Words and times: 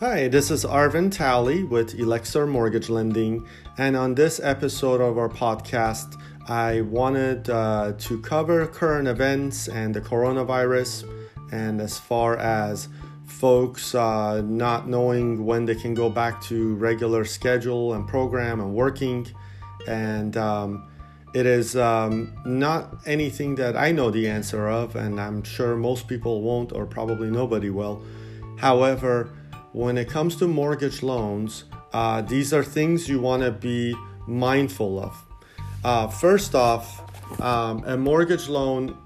Hi, 0.00 0.28
this 0.28 0.52
is 0.52 0.64
Arvin 0.64 1.10
Talley 1.10 1.64
with 1.64 1.98
Elixir 1.98 2.46
Mortgage 2.46 2.88
Lending, 2.88 3.44
and 3.78 3.96
on 3.96 4.14
this 4.14 4.38
episode 4.40 5.00
of 5.00 5.18
our 5.18 5.28
podcast, 5.28 6.16
I 6.46 6.82
wanted 6.82 7.50
uh, 7.50 7.94
to 7.98 8.20
cover 8.20 8.64
current 8.68 9.08
events 9.08 9.66
and 9.66 9.92
the 9.92 10.00
coronavirus, 10.00 11.02
and 11.50 11.80
as 11.80 11.98
far 11.98 12.36
as 12.36 12.86
folks 13.26 13.92
uh, 13.96 14.40
not 14.42 14.88
knowing 14.88 15.44
when 15.44 15.64
they 15.64 15.74
can 15.74 15.94
go 15.94 16.08
back 16.08 16.40
to 16.42 16.76
regular 16.76 17.24
schedule 17.24 17.94
and 17.94 18.06
program 18.06 18.60
and 18.60 18.72
working, 18.72 19.26
and 19.88 20.36
um, 20.36 20.88
it 21.34 21.44
is 21.44 21.74
um, 21.74 22.40
not 22.46 22.98
anything 23.04 23.56
that 23.56 23.76
I 23.76 23.90
know 23.90 24.12
the 24.12 24.28
answer 24.28 24.68
of, 24.68 24.94
and 24.94 25.20
I'm 25.20 25.42
sure 25.42 25.74
most 25.74 26.06
people 26.06 26.42
won't, 26.42 26.70
or 26.70 26.86
probably 26.86 27.32
nobody 27.32 27.70
will. 27.70 28.04
However, 28.58 29.32
when 29.72 29.98
it 29.98 30.08
comes 30.08 30.36
to 30.36 30.48
mortgage 30.48 31.02
loans, 31.02 31.64
uh, 31.92 32.22
these 32.22 32.52
are 32.52 32.64
things 32.64 33.08
you 33.08 33.20
want 33.20 33.42
to 33.42 33.50
be 33.50 33.94
mindful 34.26 35.00
of. 35.02 35.16
Uh, 35.84 36.08
first 36.08 36.54
off, 36.54 37.02
um, 37.40 37.84
a 37.84 37.96
mortgage 37.96 38.48
loan 38.48 38.96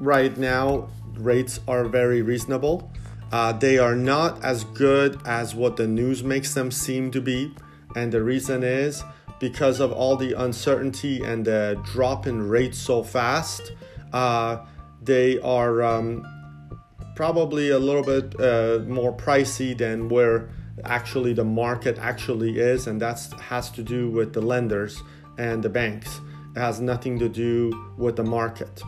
right 0.00 0.36
now 0.36 0.88
rates 1.16 1.60
are 1.68 1.84
very 1.84 2.22
reasonable. 2.22 2.90
Uh, 3.32 3.52
they 3.52 3.78
are 3.78 3.94
not 3.94 4.42
as 4.44 4.64
good 4.64 5.20
as 5.26 5.54
what 5.54 5.76
the 5.76 5.86
news 5.86 6.22
makes 6.22 6.54
them 6.54 6.70
seem 6.70 7.10
to 7.10 7.20
be, 7.20 7.54
and 7.96 8.12
the 8.12 8.22
reason 8.22 8.62
is 8.62 9.02
because 9.40 9.80
of 9.80 9.92
all 9.92 10.16
the 10.16 10.32
uncertainty 10.32 11.22
and 11.22 11.44
the 11.44 11.80
drop 11.84 12.26
in 12.26 12.48
rates 12.48 12.78
so 12.78 13.02
fast, 13.02 13.72
uh, 14.12 14.58
they 15.02 15.38
are 15.40 15.82
um, 15.82 16.24
probably 17.14 17.70
a 17.70 17.78
little 17.78 18.02
bit 18.02 18.38
uh, 18.40 18.80
more 18.86 19.12
pricey 19.16 19.76
than 19.76 20.08
where 20.08 20.48
actually 20.84 21.32
the 21.32 21.44
market 21.44 21.98
actually 21.98 22.58
is, 22.58 22.86
and 22.86 23.00
that 23.00 23.20
has 23.40 23.70
to 23.70 23.82
do 23.82 24.10
with 24.10 24.32
the 24.32 24.40
lenders 24.40 25.02
and 25.38 25.62
the 25.62 25.68
banks. 25.68 26.20
It 26.54 26.58
has 26.58 26.80
nothing 26.80 27.18
to 27.20 27.28
do 27.28 27.92
with 27.96 28.16
the 28.16 28.24
market. 28.24 28.82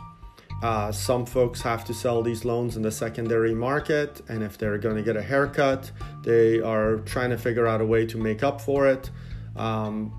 Uh, 0.63 0.91
some 0.91 1.25
folks 1.25 1.61
have 1.61 1.85
to 1.85 1.93
sell 1.93 2.23
these 2.23 2.43
loans 2.43 2.75
in 2.75 2.81
the 2.81 2.91
secondary 2.91 3.53
market, 3.53 4.21
and 4.27 4.43
if 4.43 4.57
they're 4.57 4.77
going 4.77 4.95
to 4.95 5.03
get 5.03 5.15
a 5.15 5.21
haircut, 5.21 5.91
they 6.23 6.59
are 6.59 6.97
trying 6.97 7.29
to 7.29 7.37
figure 7.37 7.67
out 7.67 7.79
a 7.79 7.85
way 7.85 8.05
to 8.05 8.17
make 8.17 8.43
up 8.43 8.59
for 8.59 8.87
it. 8.87 9.11
Um, 9.55 10.11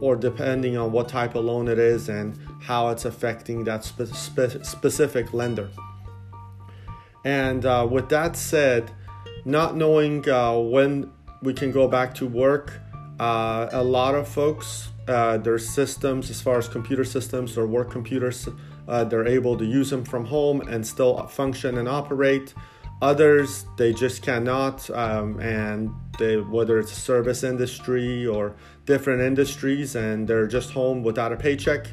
or 0.00 0.14
depending 0.14 0.76
on 0.76 0.92
what 0.92 1.08
type 1.08 1.34
of 1.34 1.44
loan 1.44 1.68
it 1.68 1.78
is 1.78 2.08
and 2.08 2.38
how 2.60 2.88
it's 2.90 3.04
affecting 3.04 3.64
that 3.64 3.84
spe- 3.84 4.14
spe- 4.14 4.62
specific 4.62 5.32
lender. 5.32 5.68
And 7.28 7.66
uh, 7.66 7.86
with 7.90 8.08
that 8.08 8.36
said, 8.36 8.90
not 9.44 9.76
knowing 9.76 10.26
uh, 10.26 10.56
when 10.56 11.12
we 11.42 11.52
can 11.52 11.70
go 11.70 11.86
back 11.86 12.14
to 12.14 12.26
work, 12.26 12.80
uh, 13.20 13.68
a 13.70 13.84
lot 13.84 14.14
of 14.14 14.26
folks, 14.26 14.88
uh, 15.08 15.36
their 15.36 15.58
systems, 15.58 16.30
as 16.30 16.40
far 16.40 16.56
as 16.56 16.68
computer 16.68 17.04
systems 17.04 17.58
or 17.58 17.66
work 17.66 17.90
computers, 17.90 18.48
uh, 18.88 19.04
they're 19.04 19.28
able 19.28 19.58
to 19.58 19.66
use 19.66 19.90
them 19.90 20.06
from 20.06 20.24
home 20.24 20.62
and 20.68 20.86
still 20.86 21.26
function 21.26 21.76
and 21.76 21.86
operate. 21.86 22.54
Others, 23.02 23.66
they 23.76 23.92
just 23.92 24.22
cannot, 24.22 24.88
um, 24.88 25.38
and 25.38 25.90
they, 26.18 26.38
whether 26.38 26.78
it's 26.78 26.92
a 26.92 27.00
service 27.12 27.44
industry 27.44 28.26
or 28.26 28.56
different 28.86 29.20
industries, 29.20 29.96
and 29.96 30.26
they're 30.26 30.46
just 30.46 30.70
home 30.70 31.02
without 31.02 31.30
a 31.30 31.36
paycheck 31.36 31.88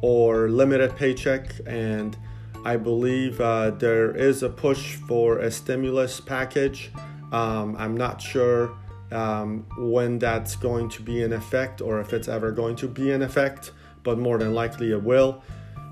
or 0.00 0.48
limited 0.48 0.96
paycheck. 0.96 1.52
And 1.66 2.16
I 2.64 2.76
believe 2.76 3.40
uh, 3.40 3.70
there 3.70 4.14
is 4.14 4.42
a 4.42 4.48
push 4.48 4.94
for 4.94 5.38
a 5.38 5.50
stimulus 5.50 6.20
package. 6.20 6.90
Um, 7.32 7.76
I'm 7.78 7.96
not 7.96 8.20
sure 8.20 8.76
um, 9.10 9.66
when 9.78 10.18
that's 10.18 10.56
going 10.56 10.88
to 10.90 11.02
be 11.02 11.22
in 11.22 11.32
effect 11.32 11.80
or 11.80 12.00
if 12.00 12.12
it's 12.12 12.28
ever 12.28 12.50
going 12.50 12.76
to 12.76 12.88
be 12.88 13.10
in 13.10 13.22
effect, 13.22 13.72
but 14.02 14.18
more 14.18 14.38
than 14.38 14.54
likely 14.54 14.90
it 14.92 15.02
will. 15.02 15.42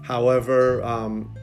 However, 0.03 0.83
um, 0.83 1.35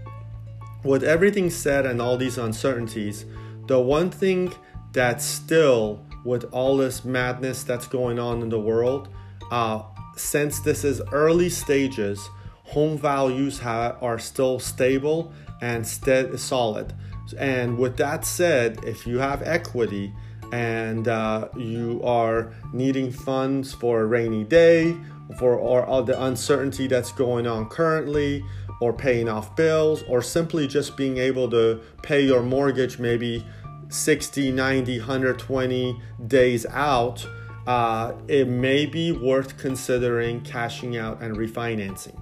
with 0.84 1.04
everything 1.04 1.50
said 1.50 1.86
and 1.86 2.02
all 2.02 2.18
these 2.18 2.38
uncertainties, 2.38 3.26
the 3.68 3.80
one 3.80 4.12
thing 4.12 4.54
that 4.92 5.22
still, 5.22 6.06
with 6.24 6.46
all 6.52 6.78
this 6.78 7.04
madness 7.04 7.64
that's 7.64 7.88
going 7.88 8.20
on 8.20 8.42
in 8.42 8.50
the 8.50 8.60
world, 8.60 9.10
uh, 9.52 9.82
since 10.16 10.60
this 10.60 10.84
is 10.84 11.02
early 11.12 11.50
stages, 11.50 12.30
home 12.74 12.98
values 12.98 13.62
are 13.62 14.20
still 14.20 14.60
stable 14.60 15.32
and 15.62 15.86
stead- 15.86 16.40
solid. 16.40 16.94
And 17.38 17.78
with 17.78 17.98
that 17.98 18.26
said, 18.26 18.80
if 18.84 19.06
you 19.08 19.20
have 19.20 19.42
equity 19.44 20.14
and 20.52 21.08
uh, 21.08 21.50
you 21.56 22.02
are 22.04 22.54
needing 22.74 23.12
funds 23.12 23.74
for 23.74 24.02
a 24.02 24.06
rainy 24.06 24.44
day, 24.44 24.96
for 25.40 25.56
or 25.56 25.86
all 25.86 26.04
the 26.04 26.22
uncertainty 26.22 26.88
that's 26.88 27.12
going 27.12 27.48
on 27.48 27.68
currently, 27.70 28.44
or 28.82 28.92
paying 28.92 29.30
off 29.30 29.56
bills, 29.56 30.04
or 30.10 30.22
simply 30.22 30.68
just 30.68 30.98
being 30.98 31.18
able 31.18 31.50
to 31.50 31.80
pay 32.02 32.22
your 32.22 32.42
mortgage 32.42 33.00
maybe 33.00 33.46
60, 33.90 34.52
90, 34.52 35.00
120 35.00 36.02
days 36.28 36.66
out, 36.66 37.26
uh, 37.68 38.14
it 38.28 38.48
may 38.48 38.86
be 38.86 39.12
worth 39.12 39.58
considering 39.58 40.42
cashing 40.42 40.98
out 40.98 41.22
and 41.22 41.38
refinancing. 41.38 42.20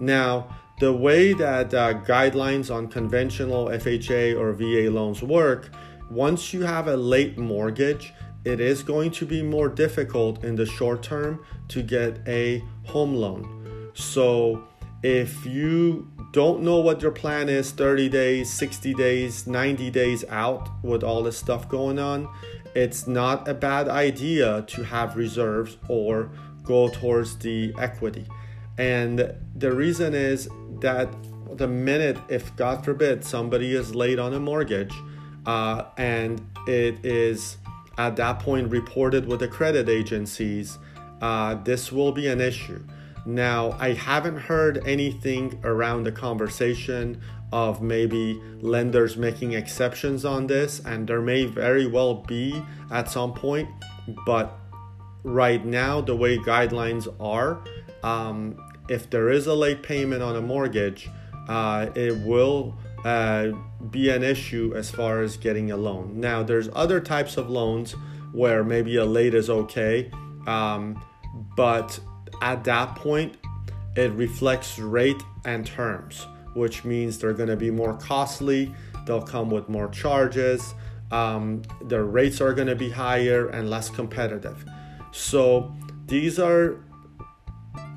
Now, 0.00 0.48
the 0.78 0.92
way 0.92 1.32
that 1.32 1.72
uh, 1.72 1.94
guidelines 2.02 2.74
on 2.74 2.88
conventional 2.88 3.66
FHA 3.66 4.38
or 4.38 4.52
VA 4.52 4.90
loans 4.90 5.22
work, 5.22 5.70
once 6.10 6.52
you 6.52 6.62
have 6.62 6.86
a 6.88 6.96
late 6.96 7.38
mortgage, 7.38 8.12
it 8.44 8.60
is 8.60 8.82
going 8.82 9.10
to 9.12 9.26
be 9.26 9.42
more 9.42 9.68
difficult 9.68 10.44
in 10.44 10.54
the 10.54 10.66
short 10.66 11.02
term 11.02 11.44
to 11.68 11.82
get 11.82 12.20
a 12.28 12.62
home 12.84 13.14
loan. 13.14 13.90
So, 13.94 14.68
if 15.02 15.44
you 15.46 16.10
don't 16.32 16.62
know 16.62 16.80
what 16.80 17.00
your 17.00 17.10
plan 17.10 17.48
is 17.48 17.70
30 17.70 18.08
days, 18.08 18.52
60 18.52 18.94
days, 18.94 19.46
90 19.46 19.90
days 19.90 20.24
out 20.28 20.68
with 20.82 21.02
all 21.02 21.22
this 21.22 21.38
stuff 21.38 21.68
going 21.68 21.98
on, 21.98 22.28
it's 22.74 23.06
not 23.06 23.48
a 23.48 23.54
bad 23.54 23.88
idea 23.88 24.62
to 24.68 24.82
have 24.84 25.16
reserves 25.16 25.78
or 25.88 26.30
go 26.62 26.88
towards 26.88 27.38
the 27.38 27.74
equity. 27.78 28.26
And 28.78 29.34
the 29.54 29.72
reason 29.72 30.14
is 30.14 30.48
that 30.80 31.08
the 31.56 31.68
minute, 31.68 32.18
if 32.28 32.54
God 32.56 32.84
forbid, 32.84 33.24
somebody 33.24 33.74
is 33.74 33.94
late 33.94 34.18
on 34.18 34.34
a 34.34 34.40
mortgage 34.40 34.94
uh, 35.46 35.84
and 35.96 36.44
it 36.66 37.04
is 37.04 37.56
at 37.98 38.16
that 38.16 38.40
point 38.40 38.70
reported 38.70 39.26
with 39.26 39.40
the 39.40 39.48
credit 39.48 39.88
agencies, 39.88 40.78
uh, 41.22 41.54
this 41.54 41.90
will 41.90 42.12
be 42.12 42.28
an 42.28 42.40
issue. 42.40 42.82
Now, 43.24 43.72
I 43.80 43.92
haven't 43.92 44.36
heard 44.36 44.86
anything 44.86 45.58
around 45.64 46.04
the 46.04 46.12
conversation 46.12 47.20
of 47.52 47.80
maybe 47.80 48.40
lenders 48.60 49.16
making 49.16 49.52
exceptions 49.52 50.24
on 50.24 50.46
this, 50.46 50.80
and 50.84 51.08
there 51.08 51.20
may 51.20 51.44
very 51.44 51.86
well 51.86 52.14
be 52.14 52.62
at 52.90 53.10
some 53.10 53.32
point, 53.32 53.68
but 54.24 54.52
right 55.26 55.64
now, 55.64 56.00
the 56.00 56.14
way 56.14 56.38
guidelines 56.38 57.12
are, 57.20 57.58
um, 58.04 58.56
if 58.88 59.10
there 59.10 59.28
is 59.28 59.48
a 59.48 59.54
late 59.54 59.82
payment 59.82 60.22
on 60.22 60.36
a 60.36 60.40
mortgage, 60.40 61.10
uh, 61.48 61.88
it 61.96 62.16
will 62.18 62.78
uh, 63.04 63.48
be 63.90 64.08
an 64.08 64.22
issue 64.22 64.72
as 64.76 64.88
far 64.88 65.22
as 65.22 65.36
getting 65.36 65.72
a 65.72 65.76
loan. 65.76 66.20
Now, 66.20 66.44
there's 66.44 66.68
other 66.74 67.00
types 67.00 67.36
of 67.36 67.50
loans 67.50 67.96
where 68.32 68.62
maybe 68.62 68.96
a 68.96 69.04
late 69.04 69.34
is 69.34 69.50
okay, 69.50 70.10
um, 70.46 71.04
but 71.56 71.98
at 72.40 72.62
that 72.64 72.94
point, 72.94 73.36
it 73.96 74.12
reflects 74.12 74.78
rate 74.78 75.20
and 75.44 75.66
terms, 75.66 76.24
which 76.54 76.84
means 76.84 77.18
they're 77.18 77.32
going 77.32 77.48
to 77.48 77.56
be 77.56 77.70
more 77.70 77.94
costly. 77.94 78.72
They'll 79.06 79.22
come 79.22 79.50
with 79.50 79.68
more 79.68 79.88
charges. 79.88 80.74
Um, 81.10 81.62
the 81.82 82.02
rates 82.02 82.40
are 82.40 82.52
going 82.52 82.68
to 82.68 82.76
be 82.76 82.90
higher 82.90 83.48
and 83.48 83.68
less 83.70 83.90
competitive. 83.90 84.64
So, 85.16 85.74
these 86.06 86.38
are 86.38 86.76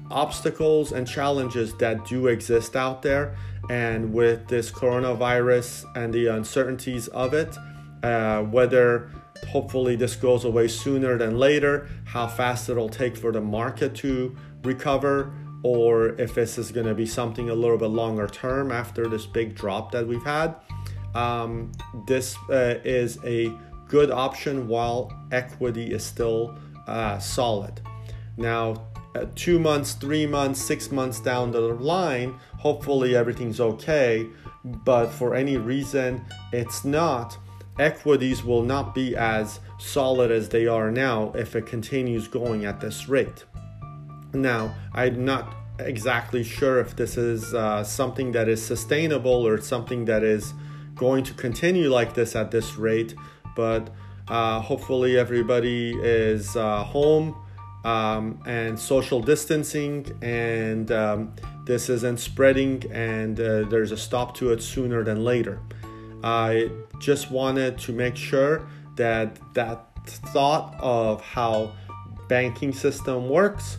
obstacles 0.10 0.94
and 0.94 1.06
challenges 1.06 1.76
that 1.76 2.06
do 2.08 2.28
exist 2.28 2.78
out 2.78 3.02
there. 3.02 3.36
And 3.70 4.14
with 4.14 4.48
this 4.48 4.72
coronavirus 4.72 5.86
and 5.96 6.14
the 6.14 6.28
uncertainties 6.28 7.10
of 7.10 7.34
it, 7.34 7.56
uh, 8.04 8.44
whether 8.44 9.12
hopefully 9.50 9.98
this 9.98 10.16
goes 10.16 10.46
away 10.46 10.70
sooner 10.70 11.18
than 11.18 11.38
later, 11.38 11.90
how 12.06 12.26
fast 12.26 12.70
it'll 12.70 12.90
take 12.90 13.18
for 13.18 13.34
the 13.34 13.42
market 13.42 13.96
to 13.96 14.36
recover, 14.64 15.34
or 15.62 16.20
if 16.20 16.34
this 16.34 16.58
is 16.58 16.72
going 16.72 16.88
to 16.88 16.96
be 16.96 17.06
something 17.06 17.50
a 17.50 17.54
little 17.54 17.78
bit 17.78 17.90
longer 17.90 18.28
term 18.28 18.72
after 18.72 19.08
this 19.08 19.26
big 19.26 19.56
drop 19.56 19.92
that 19.92 20.08
we've 20.08 20.24
had. 20.24 20.56
Um, 21.14 21.74
this 22.08 22.38
uh, 22.50 22.80
is 22.86 23.20
a 23.26 23.54
good 23.90 24.10
option 24.10 24.68
while 24.68 25.12
equity 25.32 25.92
is 25.92 26.04
still 26.06 26.58
uh, 26.90 27.20
solid. 27.20 27.82
Now, 28.38 28.88
uh, 29.16 29.26
two 29.36 29.60
months, 29.60 29.94
three 29.94 30.28
months, 30.28 30.62
six 30.62 30.92
months 30.92 31.20
down 31.20 31.52
the 31.52 31.62
line, 31.62 32.40
hopefully 32.58 33.16
everything's 33.16 33.60
okay. 33.60 34.28
But 34.64 35.08
for 35.08 35.36
any 35.36 35.58
reason 35.58 36.26
it's 36.52 36.84
not, 36.84 37.38
equities 37.80 38.44
will 38.44 38.64
not 38.64 38.94
be 38.94 39.16
as 39.16 39.60
solid 39.78 40.32
as 40.32 40.50
they 40.50 40.68
are 40.68 40.92
now 40.92 41.32
if 41.36 41.56
it 41.56 41.66
continues 41.66 42.28
going 42.28 42.66
at 42.66 42.80
this 42.80 43.08
rate. 43.08 43.46
Now, 44.34 44.76
I'm 44.94 45.26
not 45.26 45.56
exactly 45.80 46.44
sure 46.44 46.80
if 46.80 46.96
this 46.96 47.18
is 47.18 47.54
uh, 47.54 47.84
something 47.84 48.34
that 48.34 48.48
is 48.50 48.64
sustainable 48.64 49.48
or 49.48 49.60
something 49.62 50.06
that 50.06 50.24
is 50.24 50.54
going 50.96 51.24
to 51.24 51.34
continue 51.34 51.90
like 51.90 52.14
this 52.14 52.36
at 52.36 52.52
this 52.52 52.76
rate, 52.76 53.16
but 53.56 53.90
uh, 54.30 54.60
hopefully 54.62 55.18
everybody 55.18 55.92
is 56.02 56.56
uh, 56.56 56.84
home 56.84 57.36
um, 57.84 58.42
and 58.46 58.80
social 58.80 59.22
distancing 59.22 60.06
and 60.22 60.92
um, 60.92 61.34
this 61.66 61.90
isn't 61.90 62.20
spreading 62.20 62.84
and 62.92 63.40
uh, 63.40 63.64
there's 63.70 63.92
a 63.92 63.98
stop 63.98 64.36
to 64.36 64.52
it 64.52 64.62
sooner 64.62 65.04
than 65.04 65.24
later. 65.24 65.60
I 66.24 66.70
just 67.00 67.32
wanted 67.32 67.78
to 67.80 67.94
make 67.94 68.16
sure 68.16 68.68
that 68.96 69.40
that 69.54 69.86
thought 70.06 70.76
of 70.80 71.22
how 71.22 71.72
banking 72.28 72.74
system 72.74 73.30
works 73.30 73.78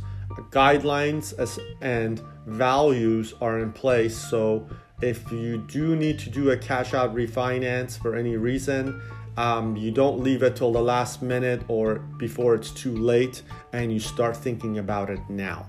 guidelines 0.51 1.37
as, 1.39 1.59
and 1.81 2.23
values 2.47 3.35
are 3.41 3.59
in 3.61 3.73
place 3.73 4.17
so 4.17 4.67
if 5.03 5.31
you 5.31 5.59
do 5.59 5.97
need 5.97 6.19
to 6.19 6.31
do 6.31 6.51
a 6.51 6.57
cash 6.57 6.95
out 6.95 7.15
refinance 7.15 8.01
for 8.01 8.17
any 8.17 8.37
reason 8.37 9.01
um, 9.37 9.77
you 9.77 9.91
don't 9.91 10.21
leave 10.21 10.43
it 10.43 10.57
till 10.57 10.73
the 10.73 10.83
last 10.83 11.23
minute 11.23 11.63
or 11.69 12.01
before 12.19 12.55
it's 12.55 12.71
too 12.71 12.97
late 12.97 13.43
and 13.73 13.93
you 13.93 14.01
start 14.01 14.37
thinking 14.37 14.79
about 14.79 15.11
it 15.11 15.21
now 15.29 15.69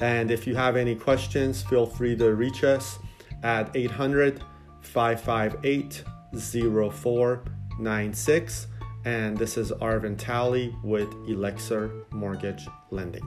and 0.00 0.30
if 0.30 0.46
you 0.46 0.54
have 0.54 0.76
any 0.76 0.94
questions 0.94 1.62
feel 1.62 1.86
free 1.86 2.16
to 2.16 2.34
reach 2.34 2.64
us 2.64 2.98
at 3.42 3.74
800 3.74 4.42
558 4.80 6.04
0496. 6.92 8.66
And 9.04 9.36
this 9.36 9.58
is 9.58 9.70
Arvin 9.72 10.16
Talley 10.16 10.74
with 10.82 11.12
Elixir 11.28 12.06
Mortgage 12.10 12.66
Lending. 12.90 13.22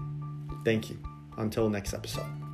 Thank 0.66 0.90
you. 0.90 1.00
Until 1.38 1.70
next 1.70 1.94
episode. 1.94 2.47